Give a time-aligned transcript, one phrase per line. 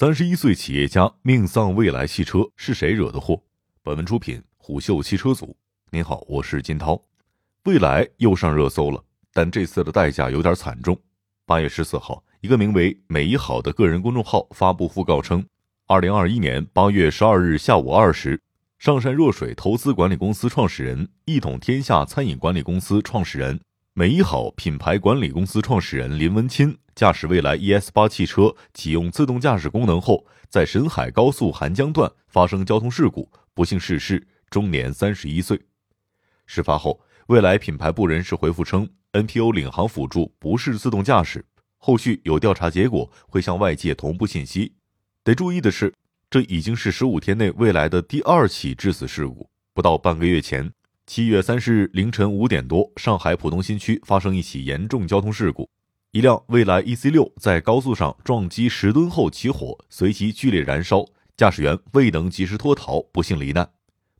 [0.00, 3.42] 三十一岁企业家命丧未来汽车是谁惹的祸？
[3.82, 5.56] 本文出品虎嗅汽车组。
[5.90, 7.02] 您好，我是金涛。
[7.64, 10.96] 未来又上热搜了，但这次的代价有点惨重。
[11.44, 15.44] 八月十四号，一个名为“美好”的个人公众号发布讣告称，
[15.88, 18.40] 二零二一年八月十二日下午二时，
[18.78, 23.58] 上善若水投资管理公司创始人、一统天下餐饮管理公司创始人。
[23.98, 35.60] 美好品牌管理公司创始人林文清驾驶蔚来 ES 八汽车启用自动驾驶功能后，在沈海高速韩江段发生交通事故，不幸逝世，终年三十一岁。
[36.46, 41.44] 事发后，蔚来品牌部人士回复称，NPO 领航辅助不是自动驾驶，
[41.76, 44.74] 后续有调查结果会向外界同步信息。
[45.24, 45.92] 得注意的是，
[46.30, 50.72] 这已经是十五天内蔚来的第二起致死事故，不到半个月前。
[51.08, 55.66] 七月三十日凌晨五点多，上海浦东新区发生一起严重交通事故，
[56.10, 63.66] 一辆蔚来 EC 六在高速上撞击石墩后起火，随即剧烈燃烧，驾驶员未能及时脱逃，不幸罹难。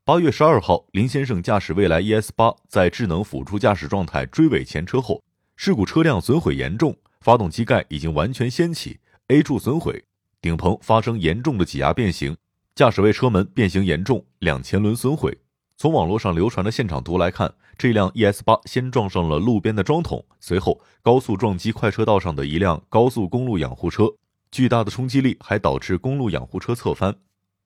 [0.03, 5.23] 八月十二号，林先生驾驶蔚来 ES 八在智能辅助驾驶状态追尾前车后，
[5.57, 10.03] 事故车辆损毁严重，发动机盖已经完全掀起，A 柱损毁，
[10.41, 12.35] 顶棚发生严重的挤压变形，
[12.75, 15.37] 驾驶位车门变形严重，两前轮损毁。
[15.81, 24.13] 从网络上流传的现场图来看，这辆 ES 八先撞上了路边的桩桶，随后高速撞击快车道上的一辆高速公路养护车，
[24.51, 27.15] 巨大的冲击力还导致公路养护车侧翻。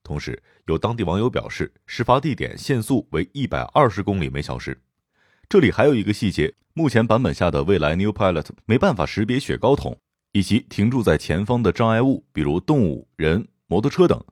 [0.02, 4.78] 同时，有当地网友表示，事发地点限速为一百二十公里每小时。
[5.48, 9.96] 这里还有一个细节：目前版本下的蔚来 New Pilot 没办法识别雪糕桶
[10.33, 14.22] 以及停驻在前方的障碍物，比如动物、人、摩托车等。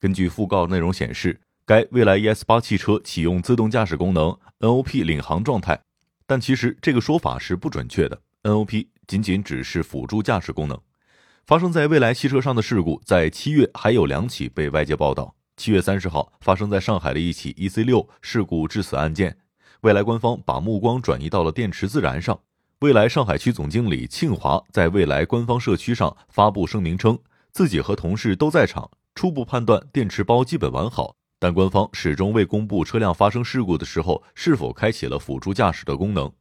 [0.00, 1.40] 根据讣告内容显示。
[1.68, 5.78] 该蔚来 ES 八汽车启用自动驾驶功能 NOP 领航状态，
[6.26, 8.18] 但其实这个说法是不准确的。
[8.44, 10.80] NOP 仅仅只是辅助驾驶功能。
[11.44, 15.34] 发生在蔚来汽车上的事故，在七月还有两起被外界报道。
[15.58, 19.36] 七月三十号，发生在上海的一起 EC 六事故致死案件，
[19.82, 22.40] 蔚来官方把目光转移到了电池自燃上。
[22.78, 27.18] 蔚来上海区总经理庆华在蔚来官方社区上发布声明称，
[27.52, 31.17] 自己和同事都在场，初步判断电池包基本完好。
[31.40, 36.32] 但官方始终未公布车辆发生事故的时候是否开启了辅助驾驶的功能。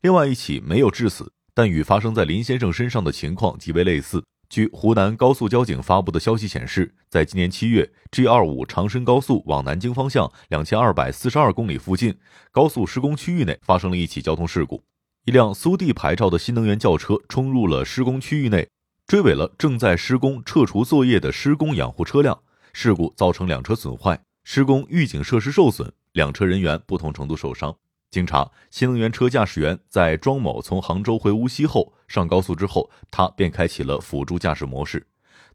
[0.00, 4.24] 另外一起没有致死，但与发生在林先生身上的情况极为类似。
[4.48, 12.18] 据湖南高速交警发布的消息显示，在今年七月，G 二五长深高速往南京方向两千二百四十二公里附近
[12.50, 14.82] 高速施工区域内发生了一起交通事故，
[15.26, 18.68] 一辆苏 D 牌照的新能源轿车冲入了施工区域内，
[19.06, 22.40] 追尾了正在施工撤除作业的施工养护车辆，
[22.72, 24.20] 事故造成两车损坏。
[24.52, 27.72] 施工预警设施受损，两车人员不同程度受伤。
[28.10, 35.06] 经查，新能源车驾驶员在庄某从杭州回无锡后上高速之后，他便开启了辅助驾驶模式。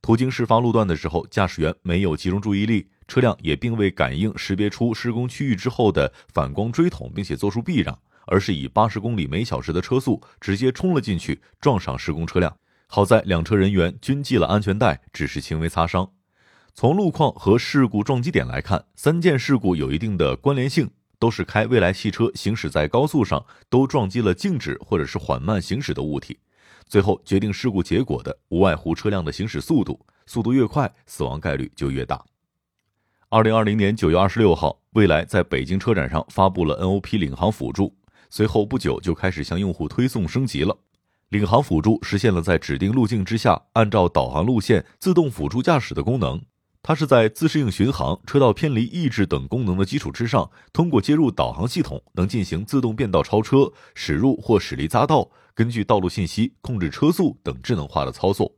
[0.01, 12.55] 途经事发路段的时候，驾驶员没有集中注意力，车辆也并未感应识别出施工区域之后的反光锥桶，并且做出避让，而是以八十公里每小时的车速直接冲了进去，撞上施工车辆。
[12.87, 16.09] 好在两车人员均系了安全带，只是轻微擦伤。
[16.77, 26.37] 从路况和事故撞击点来看，三件事故有一定的关联性，都是开蔚来汽车行驶在高速上，都撞击了静止或者是缓慢行驶的物体。
[26.85, 32.21] 最后决定事故结果的，无外乎车辆的行驶速度，速度越快，死亡概率就越大。
[33.29, 37.95] 二零二零年九月二十六号，蔚来在北京车展上发布了 NOP 领航辅助，
[38.29, 40.77] 随后不久就开始向用户推送升级了。
[41.29, 46.41] 领航辅助实现了在指定路径之下，按照导航路线自动辅助驾驶的功能。
[46.87, 58.55] 它是在自适应巡航、车道偏离抑制等功能的基础之上，通过接入导航系统，能进行自动变道超车、驶入或驶离匝道，根据道路信息控制车速等智能化的操作。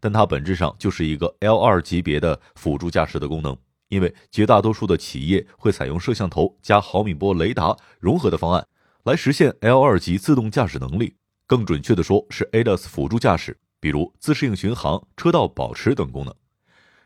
[0.00, 3.56] 但它本质上就是一个 L 二级别的辅助驾驶的功能，
[3.88, 8.66] 因为绝大多数的企业会采用摄像头加毫米波雷达融合的方案，
[9.04, 11.16] 来实现 L 二级自动驾驶能力。
[11.46, 16.34] 更准确的说，是 ADAS 辅助驾驶，比如自适应巡航、车道保持等功能。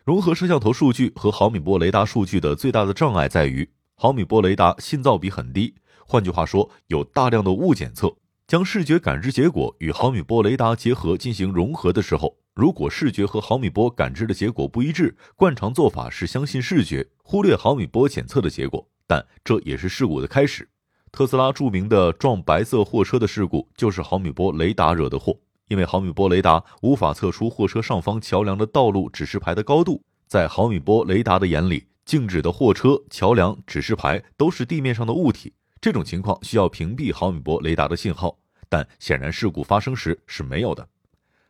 [0.06, 5.74] 融合摄像头数据和毫米波雷达数据的最大的障碍在于，毫米波雷达信噪比很低，
[6.06, 8.14] 换句话说，有大量的误检测。
[8.46, 20.68] 将视觉感知结果与毫米波雷达结合进行融合的时候，如果视觉和毫米波感知的结果不一致，惯常做法是相信视觉，忽略毫米波检测的结果，但这也是事故的开始。
[21.10, 25.36] 特斯拉著名的撞白色货车的事故，就是毫米波雷达惹的祸。
[25.68, 35.52] 因为毫米波雷达无法测出货车上方桥梁的道路指示牌的高度，在毫米波雷达的眼里，静止的货车、桥梁、指示牌都是地面上的物体。
[35.80, 40.88] 这种情况需要屏蔽毫米波雷达的信号，但显然事故发生时是没有的。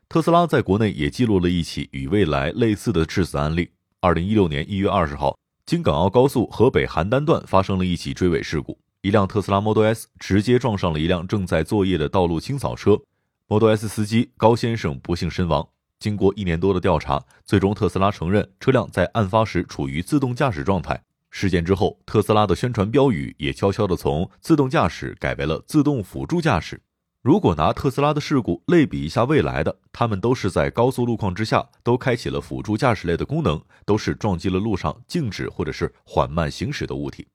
[0.08, 3.70] 特斯拉在国内也记录了一起与蔚来类似的致死案例。
[4.00, 13.00] 二零一六年一月二十号，京港澳高速河北邯郸段发生了一起追尾事故，一辆特斯拉 Model S 直接撞上了一辆正在作业的道路清扫车
[13.48, 15.68] ，Model S 司机高先生不幸身亡。
[15.98, 21.02] 经过一年多的调查，最终特斯拉承认车辆在案发时处于自动驾驶状态。
[21.30, 26.80] 事件之后，特斯拉的宣传标语也悄悄地从自动驾驶改为了自动辅助驾驶。
[27.22, 37.26] 如果拿特斯拉的事故类比一下未来的，他们都是在高速路况之下都开启了辅助驾驶类的功能，都是撞击了路上静止或者是缓慢行驶的物体。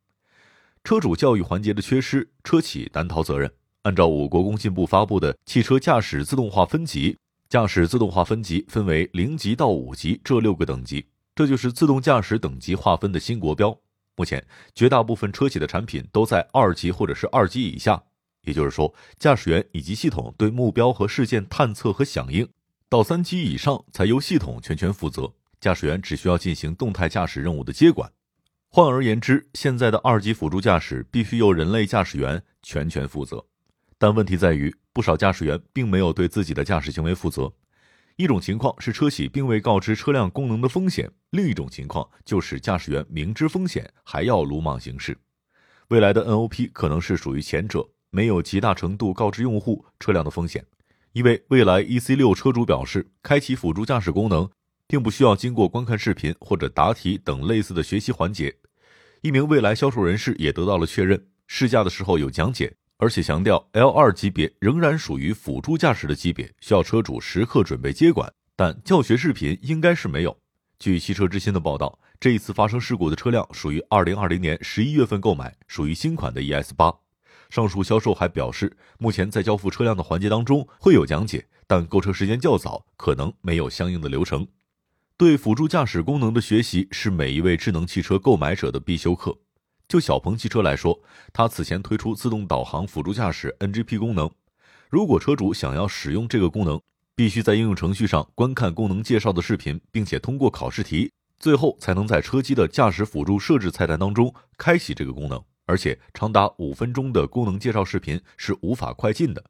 [0.83, 3.51] 车主教育环节的缺失，车企难逃责任。
[3.83, 7.17] 按照我国工信部发布的汽车驾驶自动化分级，
[7.49, 13.75] 驾驶自动化分级分为零级到五级这六个等级，这就是自动驾驶等级划分的新国标。
[14.15, 14.45] 目前，
[14.75, 18.03] 绝大部分车企的产品都在二级或者是二级以下，
[18.43, 22.45] 也就是说，驾驶员以及系统对目标和事件探测和响应；
[22.87, 28.11] 到三级以上才由系统全权负责，驾驶员只需要进行动态驾驶任务的接管。
[28.69, 33.43] 换而言之，现在的二级辅助驾驶必须由人类驾驶员全权负责。
[34.01, 37.53] 但问题在于，不少驾驶员并没有对自己的驾驶行为负责。
[38.15, 45.15] 一种情况是车企并未告知车辆功能的风险，另一种情况就是驾驶员明知风险还要鲁莽行事。
[45.89, 50.65] 未来的 NOP 可能是属于前者，没有极大程度告知用户车辆的风险。
[51.13, 54.49] 一位未来 EC6 车主表示，开启辅助驾驶功能
[54.87, 58.57] 并不需要经过观看视频或者答题等类似的学习环节。
[59.21, 62.73] 一名未来销售人士也得到了确认，试驾的时候有讲解。
[63.01, 70.37] 而且强调，L2 级别仍然属于辅助驾驶的级别，需要车主时刻准备接管，但教学视频应该是没有。
[70.77, 76.93] 据汽车之心的报道，这一次发生事故的车辆属于2020年11月份购买，属于新款的 ES 八。
[77.49, 84.47] 上述销售还表示，目前在交付车辆的环节当中会有讲解，但购车时间较早，可能没有相应的流程。
[85.17, 89.35] 对辅助驾驶功能的学习是每一位智能汽车购买者的必修课。
[89.91, 90.97] 就小鹏汽车来说，
[91.33, 94.31] 它此前推出自动导航辅助驾驶 NGP 功能。
[94.89, 96.79] 如果车主想要使用这个功能，
[97.13, 105.43] 必须在应用程序上观看功能介绍的视频，并且通过考试题，最后才能在车机的驾驶辅助设置菜单当中开启这个功能。
[105.65, 109.43] 而且，长达五分钟的功能介绍视频是无法快进的。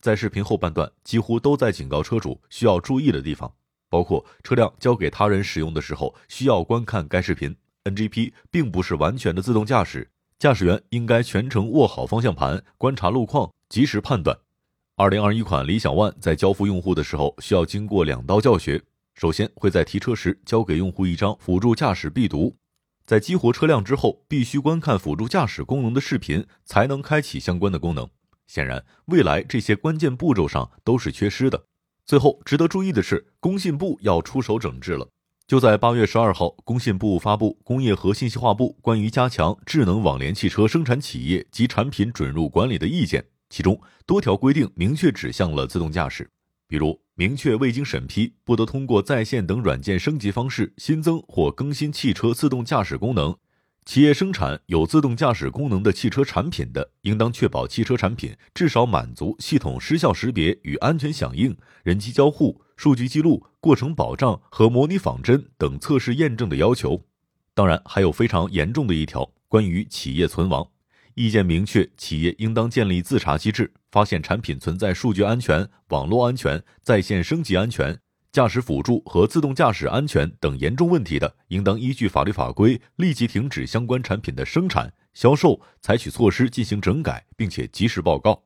[0.00, 3.52] 在视频后半段，几乎都在警告车主需要注意的地方，
[3.90, 7.54] 包括车辆交给他人使用的时候需要观看该视频。
[7.84, 10.08] NGP 并不是完全的自动驾驶，
[10.38, 14.38] 驾驶员应该全程握好方向盘，观察路况，及时判断。
[14.96, 18.80] 二零二一款理想 ONE 在交付用户的时候，需要经过两道教学。
[19.14, 22.56] 首先会在提车时交给用户一张辅助驾驶必读，
[23.04, 28.08] 在激活车辆之后，必须观看辅助驾驶功能的视频，才能开启相关的功能。
[28.46, 31.64] 显然，未来这些关键步骤上都是缺失的。
[32.06, 35.08] 最后值得注意的是，工信部要出手整治了。
[35.46, 46.30] 就在八月十二号，工信部发布《工业和信息化部关于加强智能网联汽车生产企业及产品准入管理的意见》，其中多条规定明确指向了自动驾驶，
[46.66, 53.36] 比如明确未经审批不得通过在线等软件升级方式新增或更新汽车自动驾驶功能。
[53.84, 67.04] 企业生产有自动驾驶功能的汽车产品的，应当确保汽车产品至少满足系统失效识别与安全响应、人机交互、数据记录、过程保障和模拟仿真等测试验证的要求。
[67.54, 70.66] 当然，还有非常严重的一条，关于企业存亡，
[71.14, 78.00] 意见明确，企业应当建立自查机制，发现产品存在数据安全、网络安全、在线升级安全。
[78.32, 88.42] 驾驶辅助和自动驾驶安全等严重问题的，应当依据法律法规立即停止相关产品的生产、销售，采取措施进行整改，并且及时报告。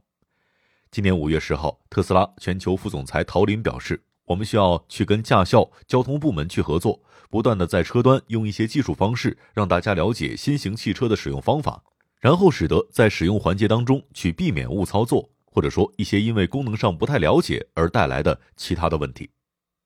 [0.90, 11.82] 今年五月十号，特斯拉全球副总裁陶林表示：“我们需要去跟驾校、交通部门去合作，不断的在车端用一些技术方式，让大家了解新型汽车的使用方法，
[12.20, 19.30] 然后使得在使用环节当中去避免误操作，或者说一些因为功能上不太了解而带来的其他的问题。”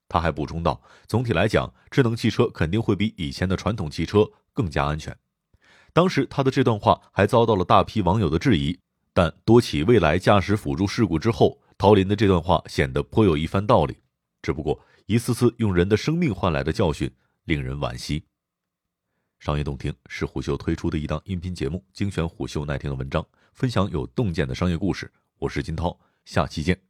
[0.09, 5.17] 他还补充道：“总体来讲，智能汽车肯定会比以前的传统汽车更加安全。”
[5.93, 8.79] 当时他的这段话还遭到了大批网友的质疑，
[9.13, 13.99] 但多起未来驾驶辅助事故之后，陶林的这段话显得颇有一番道理。
[14.43, 17.11] 只不过，一次次用人的生命换来的教训，
[17.45, 18.25] 令人惋惜。
[19.39, 25.11] 商业洞听是虎嗅推出的一档音频节目，精选虎嗅耐听的文章，分享有洞见的商业故事。
[25.39, 26.90] 我是金涛，下期见。